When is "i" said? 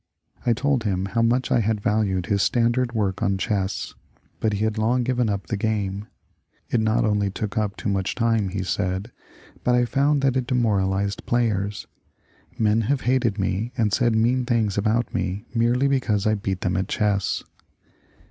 0.47-0.53, 1.51-1.59, 9.75-9.85, 16.25-16.33